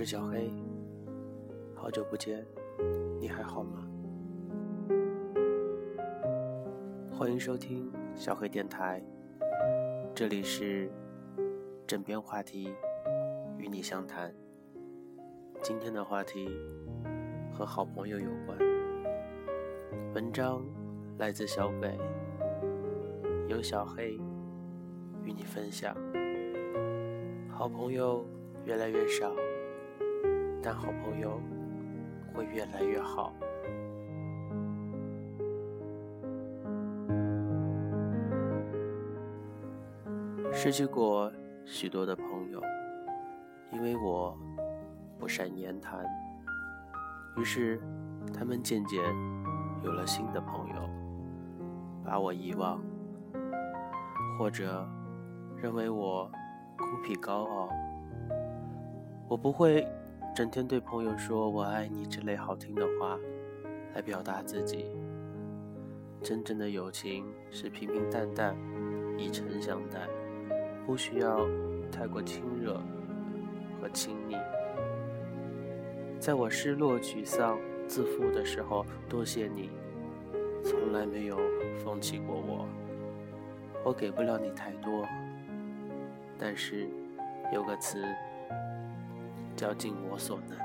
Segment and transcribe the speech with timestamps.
[0.00, 0.50] 是小黑，
[1.74, 2.42] 好久不见，
[3.20, 3.86] 你还好吗？
[7.12, 9.04] 欢迎收听小黑电台，
[10.14, 10.90] 这里是
[11.86, 12.72] 枕边话题，
[13.58, 14.34] 与你相谈。
[15.60, 16.48] 今天的话题
[17.52, 18.58] 和好朋友有关，
[20.14, 20.64] 文章
[21.18, 21.98] 来自小北，
[23.48, 24.18] 由小黑
[25.24, 25.94] 与你分享。
[27.50, 28.24] 好朋友
[28.64, 29.30] 越来越少，
[30.62, 31.40] 但好朋友
[32.34, 33.32] 会越来越好。
[40.52, 41.32] 失去过
[41.64, 42.60] 许多的朋友，
[43.72, 44.36] 因为我
[45.18, 46.04] 不善言谈，
[47.36, 47.80] 于是
[48.32, 49.02] 他们渐渐
[49.82, 50.88] 有了新的朋友，
[52.04, 52.80] 把我遗忘，
[54.38, 54.86] 或者
[55.56, 56.30] 认为我。
[56.82, 57.68] 孤僻高傲，
[59.28, 59.86] 我不会
[60.34, 63.18] 整天对朋友说我爱你之类好听的话
[63.94, 64.86] 来表达自己。
[66.22, 68.56] 真正的友情是平平淡淡，
[69.18, 70.08] 以诚相待，
[70.86, 71.46] 不需要
[71.90, 72.80] 太过亲热
[73.80, 74.36] 和亲昵。
[76.18, 79.70] 在我失落、沮丧、自负的时候，多谢你，
[80.62, 81.38] 从来没有
[81.82, 82.68] 放弃过我。
[83.82, 85.06] 我给不了你太多。
[86.38, 86.88] 但是，
[87.52, 88.04] 有个词
[89.60, 90.58] 叫尽我所能。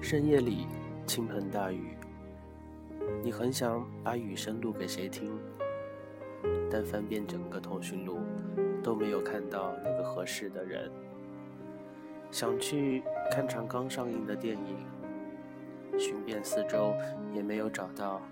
[0.00, 0.66] 深夜里
[1.04, 1.94] 倾盆大雨，
[3.22, 5.38] 你很想把雨声录给谁听，
[6.70, 8.20] 但翻遍整个通讯录
[8.82, 10.90] 都没有看到那个合适的人。
[12.30, 16.94] 想去看场刚上映的电影，寻遍四周
[17.34, 18.22] 也没有找到。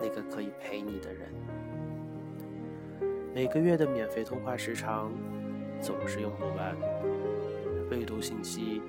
[0.00, 1.30] 那个可以陪你的人，
[3.36, 5.12] 每个月的免费通话时长
[5.78, 6.74] 总是用不完，
[7.90, 8.80] 未读信息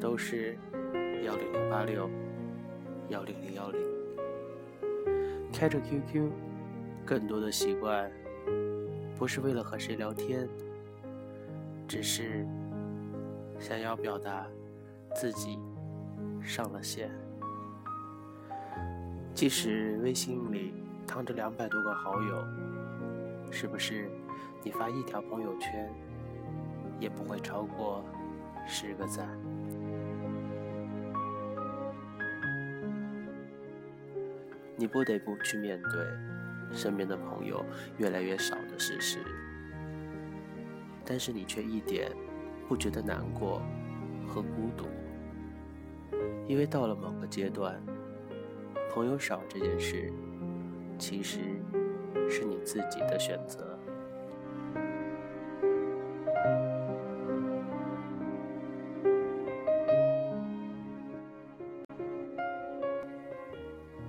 [0.00, 0.58] 都是
[1.22, 2.10] 幺零零八六
[3.08, 3.80] 幺零零幺零。
[5.52, 6.28] 开着 QQ，
[7.06, 8.10] 更多的习惯
[9.16, 10.48] 不是为了和谁聊天，
[11.86, 12.44] 只是
[13.60, 14.44] 想要表达
[15.14, 15.56] 自己
[16.42, 17.12] 上了线。
[19.32, 20.74] 即使微信里
[21.06, 22.44] 躺着两百多个好友，
[23.50, 24.10] 是不是
[24.62, 25.90] 你发一条朋友圈
[27.00, 28.04] 也不会超过
[28.66, 29.28] 十个赞？
[34.76, 37.64] 你不得不去面对身边的朋友
[37.96, 39.18] 越来越少的事实，
[41.04, 42.12] 但是你却一点
[42.68, 43.60] 不觉得难过
[44.26, 44.86] 和孤独，
[46.46, 47.80] 因为到了某个阶段。
[48.90, 50.10] 朋友少这件事，
[50.98, 51.57] 其实
[52.28, 53.78] 是你自己的选择。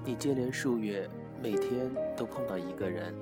[0.03, 1.09] 你接连数月，
[1.41, 3.13] 每天都碰到一个人，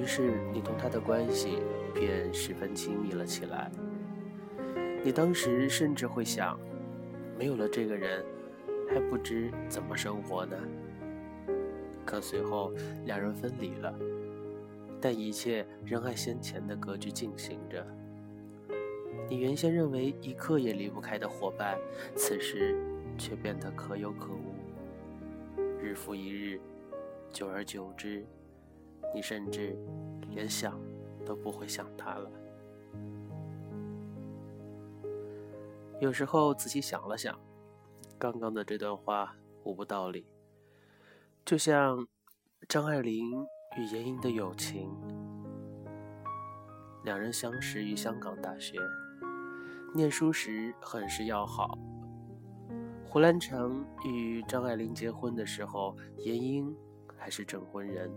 [0.00, 1.58] 于是你同他的关系
[1.94, 3.70] 便十分亲密了起来。
[5.02, 6.58] 你当时甚至会想，
[7.38, 8.24] 没有了这个人。
[8.86, 10.56] 还不知怎么生活呢。
[12.04, 12.72] 可随后
[13.04, 13.94] 两人分离了，
[15.00, 17.86] 但一切仍按先前的格局进行着。
[19.28, 21.78] 你原先认为一刻也离不开的伙伴，
[22.14, 22.78] 此时
[23.16, 24.54] 却变得可有可无。
[25.80, 26.60] 日复一日，
[27.32, 28.24] 久而久之，
[29.14, 29.76] 你甚至
[30.30, 30.78] 连想
[31.24, 32.30] 都不会想他了。
[36.00, 37.38] 有时候仔细想了想。
[38.16, 40.24] 刚刚的这段话无不道理，
[41.44, 42.08] 就像
[42.66, 43.46] 张爱玲
[43.76, 44.90] 与严英的友情。
[47.02, 48.78] 两人相识于香港大学，
[49.94, 51.78] 念书时很是要好。
[53.04, 56.74] 胡兰成与张爱玲结婚的时候，严英
[57.14, 58.10] 还是证婚人。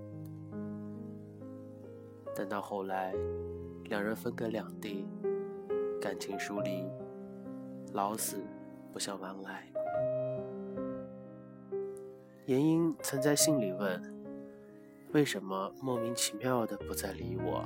[2.33, 3.13] 但到后来，
[3.89, 5.05] 两人分隔两地，
[5.99, 6.89] 感情疏离，
[7.91, 8.41] 老死
[8.93, 9.69] 不相往来。
[12.47, 14.01] 严英曾在信里问
[15.11, 17.61] ：“为什么莫名其妙的不再理我？”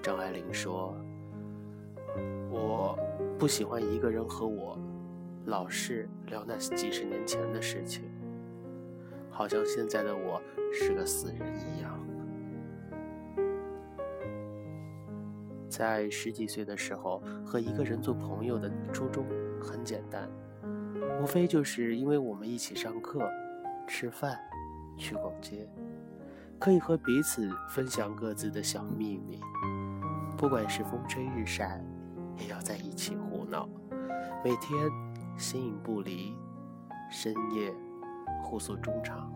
[0.00, 0.94] 张爱玲说
[2.48, 2.96] ：“我
[3.36, 4.78] 不喜欢一个人和我
[5.46, 8.04] 老是聊那几十年前的事情，
[9.32, 10.40] 好像现在的我
[10.72, 11.40] 是个死人
[11.76, 11.98] 一样。”
[15.68, 19.26] 在十几岁的时候，和一个人做朋友的初衷
[19.60, 20.30] 很简单。
[21.20, 23.30] 无非就是因为我们一起上课、
[23.86, 24.40] 吃饭、
[24.96, 25.68] 去逛街，
[26.58, 29.38] 可以和彼此分享各自的小秘密，
[30.38, 31.78] 不管是风吹日晒，
[32.38, 33.68] 也要在一起胡闹，
[34.42, 34.72] 每天
[35.36, 36.34] 形影不离，
[37.10, 37.70] 深夜
[38.42, 39.30] 互诉衷肠。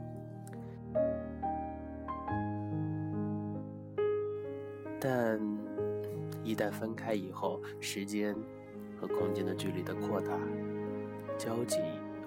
[4.99, 5.39] 但
[6.43, 8.35] 一旦分开以后，时间
[8.99, 10.33] 和空间的距离的扩大，
[11.39, 11.79] 交集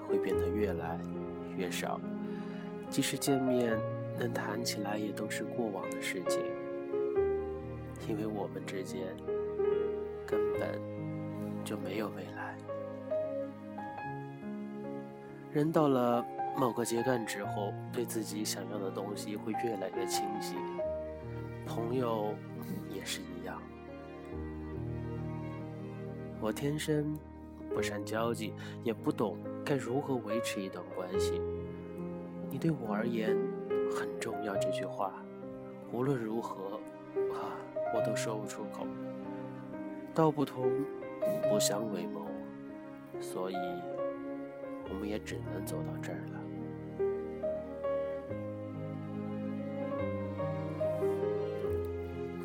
[0.07, 0.99] 会变得越来
[1.55, 1.99] 越少，
[2.89, 3.77] 即使见面。
[4.19, 6.41] 能谈起来也都是过往的事情，
[8.09, 8.99] 因为我们之间
[10.25, 10.81] 根本
[11.63, 12.57] 就没有未来。
[15.53, 16.25] 人到了
[16.57, 20.55] 某个阶段之后，对自己想要的东西会越来越清晰，
[21.67, 22.33] 朋友
[22.89, 23.61] 也是一样。
[26.41, 27.15] 我天生
[27.73, 28.53] 不善交际，
[28.83, 31.41] 也不懂该如何维持一段关系。
[32.49, 33.35] 你对我而言。
[33.89, 35.13] 很重要这句话，
[35.93, 36.73] 无论如何，
[37.33, 37.55] 啊，
[37.95, 38.85] 我都说不出口。
[40.13, 40.69] 道不同，
[41.49, 42.27] 不相为谋，
[43.21, 43.55] 所以
[44.89, 46.33] 我们也只能走到这儿了。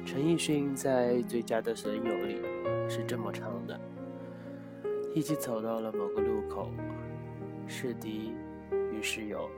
[0.06, 2.40] 陈奕迅在《最佳的损友》里
[2.88, 3.78] 是这么唱的：
[5.14, 6.70] 一起走到了某个路口，
[7.66, 8.32] 是敌
[8.90, 9.48] 与是友。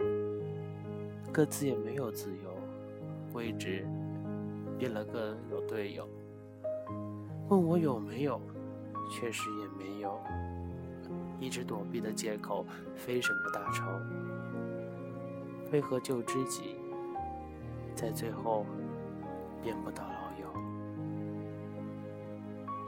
[1.32, 2.56] 各自也没有自由，
[3.32, 3.86] 位置
[4.78, 6.08] 变了个有队友。
[7.48, 8.40] 问我有没有，
[9.10, 10.18] 确实也没有。
[11.38, 12.66] 一直躲避的借口，
[12.96, 13.84] 非什么大仇。
[15.70, 16.76] 为何旧知己，
[17.94, 18.66] 在最后
[19.62, 20.13] 变不到？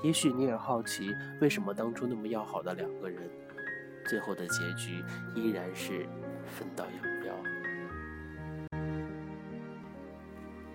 [0.02, 3.28] 也许你也好奇，为什么当初那么要好的两个人，
[4.06, 5.02] 最后的结局
[5.34, 6.06] 依然是
[6.44, 7.34] 分道扬镳？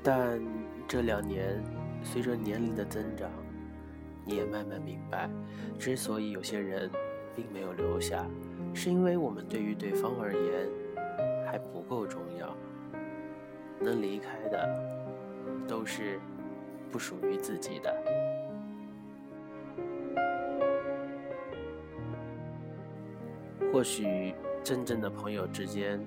[0.03, 0.41] 但
[0.87, 1.63] 这两年，
[2.03, 3.29] 随着年龄的增长，
[4.25, 5.29] 你也慢慢明白，
[5.77, 6.89] 之所以有些人
[7.35, 8.25] 并没有留下，
[8.73, 10.67] 是因为我们对于对方而言
[11.45, 12.57] 还不够重要。
[13.79, 14.67] 能离开的，
[15.67, 16.19] 都是
[16.91, 18.20] 不属于自己的。
[23.71, 25.99] 或许，真正的朋友之间。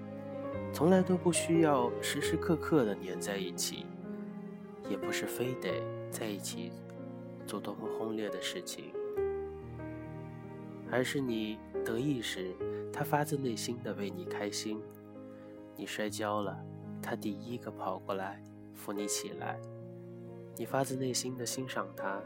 [0.72, 3.87] 从来都不需要时时刻刻的黏在一起，
[4.88, 6.72] 也不是非得在一起
[7.46, 8.93] 做多么轰烈的事情，
[10.90, 12.55] 而是你得意时，
[12.93, 14.78] 他发自内心的为你开心；
[15.76, 16.58] 你摔跤了，
[17.00, 18.43] 他第一个跑过来
[18.75, 19.56] 扶你起来；
[20.56, 22.20] 你发自内心的欣赏他，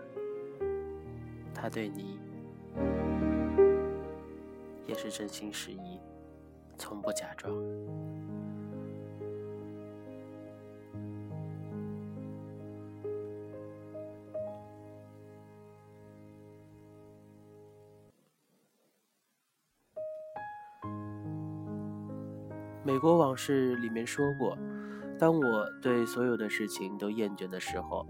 [1.54, 2.18] 他对你
[4.98, 6.00] 是真心实意，
[6.76, 7.54] 从不假装。
[22.82, 24.58] 美国往事里面说过，
[25.16, 28.04] 当我对所有的事情都厌倦的时候，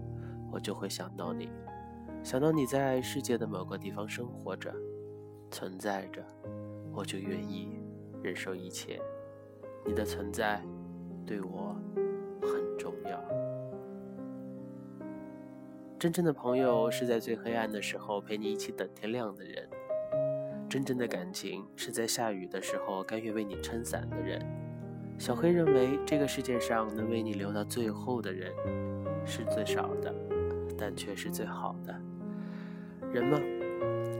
[0.51, 1.51] 我就会想到你，
[2.23, 4.73] 想到你在世界的某个地方生活着、
[5.51, 6.25] 存在着，
[6.99, 7.79] 我就愿意
[8.21, 8.99] 忍受一切。
[9.85, 10.61] 你的存在
[11.25, 11.73] 对我
[12.41, 13.17] 很重要。
[15.97, 19.69] 真正的朋友是在最黑暗的时候陪你一起等天亮的人，
[20.67, 24.45] 真正的感情是在下雨的时候甘愿为你撑伞的人。
[25.17, 28.51] 小黑认为，这个世界上能为你留到最后的人，
[29.25, 30.13] 是最少的，
[30.77, 31.93] 但却是最好的。
[33.13, 33.39] 人嘛，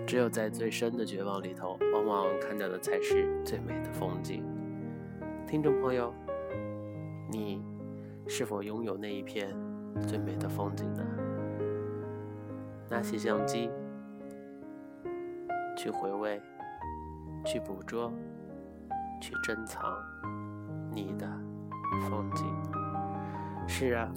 [0.09, 4.43] 只有在最深的绝望里头，往往看到的才是最美的风景。
[5.45, 6.11] 听众朋友，
[7.29, 7.63] 你
[8.27, 9.55] 是否拥有那一片
[10.07, 11.05] 最美的风景呢？
[12.89, 13.69] 拿起相机，
[15.77, 16.41] 去回味，
[17.45, 18.11] 去捕捉，
[19.21, 19.95] 去珍藏。
[20.91, 21.27] 你的
[22.09, 22.47] 风景
[23.67, 24.11] 是啊，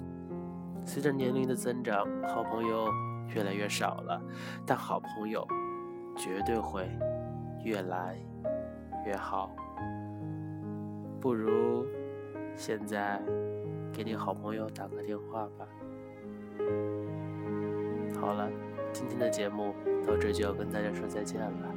[0.83, 2.87] 随着年龄的增长，好朋友
[3.35, 4.19] 越来越少了，
[4.65, 5.47] 但好朋友
[6.15, 6.87] 绝对会
[7.63, 8.17] 越来
[9.05, 9.51] 越好。
[11.19, 11.85] 不如
[12.55, 13.21] 现在
[13.91, 15.67] 给你好朋友打个电话吧。
[18.19, 18.49] 好了，
[18.91, 19.73] 今天的节目
[20.05, 21.75] 到这就要跟大家说再见了，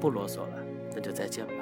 [0.00, 0.58] 不啰嗦了，
[0.94, 1.61] 那就再见吧。